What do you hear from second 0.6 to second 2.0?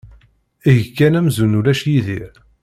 Eg kan amzun ulac